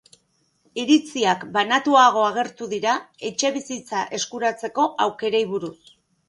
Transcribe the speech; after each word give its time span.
Iritziak 0.83 1.43
banatuago 1.57 2.23
agertu 2.29 2.69
dira 2.71 2.95
etxebizitza 3.29 4.01
eskuratzeko 4.21 4.89
aukerei 5.07 5.45
buruz. 5.55 5.77